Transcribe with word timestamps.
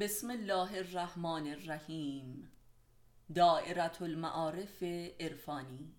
بسم 0.00 0.30
الله 0.30 0.78
الرحمن 0.78 1.46
الرحیم. 1.46 2.50
دائرة 3.34 3.96
المعارف 4.00 4.82
عرفانی. 5.20 5.94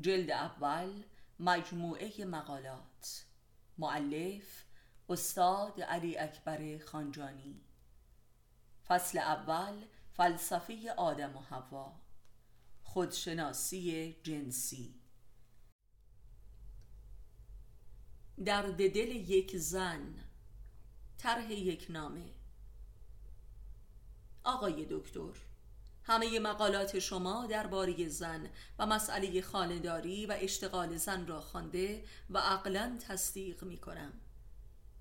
جلد 0.00 0.30
اول 0.30 1.04
مجموعه 1.38 2.24
مقالات. 2.24 3.24
معلف 3.78 4.64
استاد 5.10 5.80
علی 5.80 6.18
اکبر 6.18 6.78
خانجانی. 6.78 7.60
فصل 8.88 9.18
اول 9.18 9.84
فلسفه 10.12 10.94
آدم 10.96 11.36
و 11.36 11.40
هوا 11.40 11.92
خودشناسی 12.82 14.16
جنسی. 14.22 14.94
درد 18.44 18.76
دل 18.76 19.30
یک 19.30 19.56
زن. 19.56 20.14
طرح 21.18 21.52
یک 21.52 21.86
نامه. 21.90 22.38
آقای 24.48 24.86
دکتر. 24.90 25.32
همه 26.02 26.38
مقالات 26.38 26.98
شما 26.98 27.46
درباره 27.46 28.08
زن 28.08 28.50
و 28.78 28.86
مسئله 28.86 29.40
خانهداری 29.42 30.26
و 30.26 30.36
اشتغال 30.40 30.96
زن 30.96 31.26
را 31.26 31.40
خوانده 31.40 32.04
و 32.30 32.38
عقلا 32.38 32.98
تصدیق 33.08 33.64
می 33.64 33.78
کنم. 33.78 34.12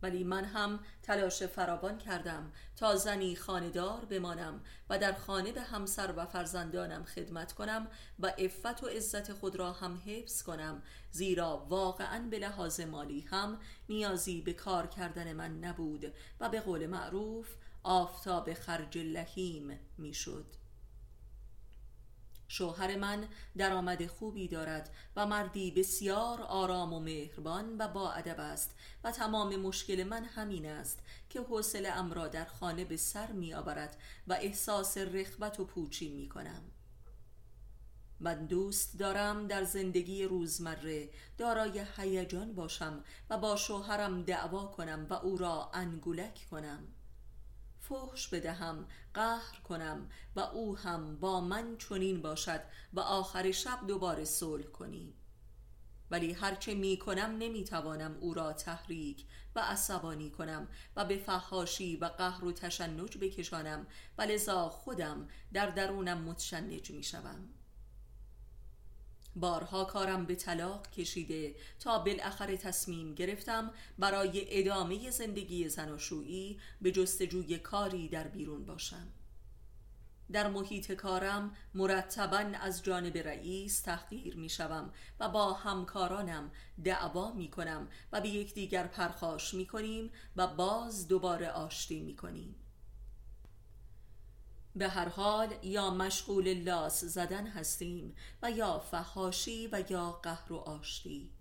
ولی 0.01 0.23
من 0.23 0.45
هم 0.45 0.79
تلاش 1.03 1.43
فراوان 1.43 1.97
کردم 1.97 2.51
تا 2.75 2.95
زنی 2.95 3.35
خاندار 3.35 4.05
بمانم 4.05 4.61
و 4.89 4.99
در 4.99 5.13
خانه 5.13 5.51
به 5.51 5.61
همسر 5.61 6.13
و 6.17 6.25
فرزندانم 6.25 7.03
خدمت 7.03 7.53
کنم 7.53 7.87
و 8.19 8.27
عفت 8.27 8.83
و 8.83 8.87
عزت 8.87 9.33
خود 9.33 9.55
را 9.55 9.71
هم 9.73 10.01
حفظ 10.05 10.43
کنم 10.43 10.83
زیرا 11.11 11.65
واقعا 11.69 12.27
به 12.29 12.39
لحاظ 12.39 12.79
مالی 12.79 13.21
هم 13.21 13.59
نیازی 13.89 14.41
به 14.41 14.53
کار 14.53 14.87
کردن 14.87 15.33
من 15.33 15.59
نبود 15.59 16.13
و 16.39 16.49
به 16.49 16.59
قول 16.59 16.87
معروف 16.87 17.55
آفتاب 17.87 18.53
خرج 18.53 18.97
لحیم 18.97 19.79
می‌شد. 19.97 20.45
شوهر 22.47 22.95
من 22.95 23.27
درآمد 23.57 24.07
خوبی 24.07 24.47
دارد 24.47 24.93
و 25.15 25.25
مردی 25.25 25.71
بسیار 25.71 26.41
آرام 26.41 26.93
و 26.93 26.99
مهربان 26.99 27.77
و 27.77 27.87
با 27.87 28.11
ادب 28.11 28.39
است 28.39 28.75
و 29.03 29.11
تمام 29.11 29.55
مشکل 29.55 30.03
من 30.03 30.23
همین 30.23 30.65
است 30.65 30.99
که 31.29 31.41
حوصله 31.41 31.89
ام 31.89 32.13
را 32.13 32.27
در 32.27 32.45
خانه 32.45 32.85
به 32.85 32.97
سر 32.97 33.31
می 33.31 33.53
آورد 33.53 33.97
و 34.27 34.33
احساس 34.33 34.97
رخوت 34.97 35.59
و 35.59 35.65
پوچی 35.65 36.09
می 36.09 36.29
کنم 36.29 36.61
من 38.19 38.45
دوست 38.45 38.99
دارم 38.99 39.47
در 39.47 39.63
زندگی 39.63 40.23
روزمره 40.23 41.09
دارای 41.37 41.85
هیجان 41.97 42.53
باشم 42.53 43.03
و 43.29 43.37
با 43.37 43.55
شوهرم 43.55 44.23
دعوا 44.23 44.65
کنم 44.65 45.07
و 45.09 45.13
او 45.13 45.37
را 45.37 45.71
انگولک 45.73 46.47
کنم. 46.51 46.87
فحش 47.79 48.27
بدهم 48.27 48.87
قهر 49.13 49.59
کنم 49.63 50.09
و 50.35 50.39
او 50.39 50.77
هم 50.77 51.19
با 51.19 51.41
من 51.41 51.77
چنین 51.77 52.21
باشد 52.21 52.61
و 52.93 52.99
آخر 52.99 53.51
شب 53.51 53.87
دوباره 53.87 54.25
صلح 54.25 54.65
کنیم 54.65 55.13
ولی 56.11 56.33
هرچه 56.33 56.75
می 56.75 56.97
کنم 56.97 57.35
نمی 57.39 57.63
توانم 57.63 58.17
او 58.19 58.33
را 58.33 58.53
تحریک 58.53 59.25
و 59.55 59.59
عصبانی 59.59 60.29
کنم 60.29 60.67
و 60.95 61.05
به 61.05 61.17
فحاشی 61.17 61.97
و 61.97 62.05
قهر 62.05 62.45
و 62.45 62.51
تشنج 62.51 63.17
بکشانم 63.17 63.87
و 64.17 64.21
لذا 64.21 64.69
خودم 64.69 65.27
در 65.53 65.69
درونم 65.69 66.21
متشنج 66.21 66.91
می 66.91 67.03
شوم. 67.03 67.49
بارها 69.39 69.85
کارم 69.85 70.25
به 70.25 70.35
طلاق 70.35 70.89
کشیده 70.89 71.55
تا 71.79 71.99
بالاخره 71.99 72.57
تصمیم 72.57 73.15
گرفتم 73.15 73.71
برای 73.99 74.59
ادامه 74.59 75.09
زندگی 75.09 75.69
زناشویی 75.69 76.59
به 76.81 76.91
جستجوی 76.91 77.59
کاری 77.59 78.09
در 78.09 78.27
بیرون 78.27 78.65
باشم. 78.65 79.07
در 80.31 80.47
محیط 80.47 80.91
کارم 80.91 81.51
مرتبا 81.73 82.37
از 82.37 82.83
جانب 82.83 83.17
رئیس 83.17 83.81
تحقیر 83.81 84.35
می 84.35 84.49
و 85.19 85.29
با 85.29 85.53
همکارانم 85.53 86.51
دعوا 86.83 87.31
می 87.31 87.51
کنم 87.51 87.87
و 88.11 88.21
به 88.21 88.29
یکدیگر 88.29 88.87
پرخاش 88.87 89.53
می 89.53 89.65
کنیم 89.65 90.11
و 90.35 90.47
باز 90.47 91.07
دوباره 91.07 91.49
آشتی 91.49 92.01
می 92.01 92.15
کنیم 92.15 92.55
به 94.77 94.87
هر 94.87 95.09
حال 95.09 95.53
یا 95.63 95.89
مشغول 95.89 96.53
لاس 96.53 97.03
زدن 97.03 97.47
هستیم 97.47 98.15
و 98.41 98.51
یا 98.51 98.79
فهاشی 98.79 99.69
و 99.71 99.83
یا 99.89 100.11
قهر 100.11 100.53
و 100.53 100.55
آشتی. 100.55 101.31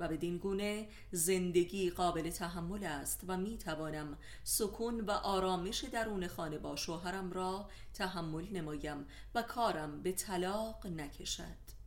و 0.00 0.08
بدین 0.08 0.38
گونه 0.38 0.88
زندگی 1.12 1.90
قابل 1.90 2.30
تحمل 2.30 2.84
است 2.84 3.20
و 3.28 3.36
می 3.36 3.58
توانم 3.58 4.18
سکون 4.44 5.00
و 5.00 5.10
آرامش 5.10 5.84
درون 5.84 6.28
خانه 6.28 6.58
با 6.58 6.76
شوهرم 6.76 7.32
را 7.32 7.70
تحمل 7.94 8.48
نمایم 8.52 9.06
و 9.34 9.42
کارم 9.42 10.02
به 10.02 10.12
طلاق 10.12 10.86
نکشد. 10.86 11.79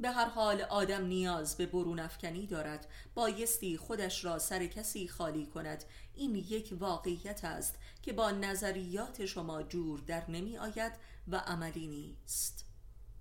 به 0.00 0.10
هر 0.10 0.28
حال 0.28 0.60
آدم 0.62 1.06
نیاز 1.06 1.56
به 1.56 1.66
برون 1.66 1.98
افکنی 1.98 2.46
دارد. 2.46 2.86
بایستی 3.14 3.76
خودش 3.76 4.24
را 4.24 4.38
سر 4.38 4.66
کسی 4.66 5.08
خالی 5.08 5.46
کند. 5.46 5.84
این 6.14 6.34
یک 6.34 6.76
واقعیت 6.80 7.44
است 7.44 7.74
که 8.02 8.12
با 8.12 8.30
نظریات 8.30 9.26
شما 9.26 9.62
جور 9.62 10.00
در 10.00 10.30
نمی 10.30 10.58
آید 10.58 10.92
و 11.28 11.36
عملی 11.36 11.86
نیست. 11.86 12.64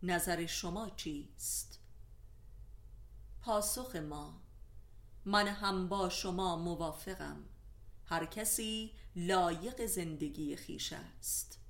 نظر 0.03 0.45
شما 0.45 0.89
چیست؟ 0.89 1.79
پاسخ 3.41 3.95
ما 3.95 4.41
من 5.25 5.47
هم 5.47 5.87
با 5.87 6.09
شما 6.09 6.55
موافقم. 6.55 7.45
هر 8.05 8.25
کسی 8.25 8.91
لایق 9.15 9.85
زندگی 9.85 10.55
خیش 10.55 10.93
است. 10.93 11.64